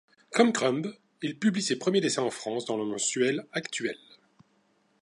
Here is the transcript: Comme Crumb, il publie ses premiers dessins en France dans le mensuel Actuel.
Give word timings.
Comme 0.33 0.51
Crumb, 0.51 0.95
il 1.21 1.37
publie 1.37 1.61
ses 1.61 1.77
premiers 1.77 2.01
dessins 2.01 2.23
en 2.23 2.31
France 2.31 2.65
dans 2.65 2.75
le 2.75 2.85
mensuel 2.85 3.45
Actuel. 3.51 3.99